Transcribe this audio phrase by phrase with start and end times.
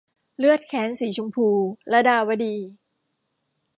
[0.37, 1.47] เลือดแค้นสีชมพู-
[1.91, 2.55] ลดาวดี